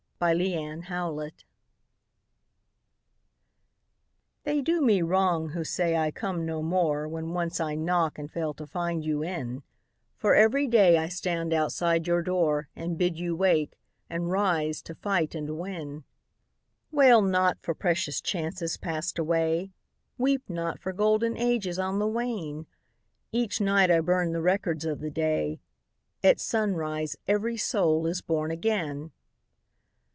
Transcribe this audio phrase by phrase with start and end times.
[0.23, 1.31] OPPORTUNITY
[4.43, 8.29] They do me wrong who say I come no more When once I knock and
[8.29, 9.63] fail to find you in;
[10.17, 13.79] For every day I stand outside your door, And bid you wake,
[14.11, 16.03] and rise to fight and win.
[16.91, 19.71] [27] Selected Poems Wail not for precious chances passed away,
[20.19, 22.67] Weep not for golden ages on the wane!
[23.31, 25.61] Each night I burn the records of the day,—
[26.23, 29.13] At sunrise every soul is born again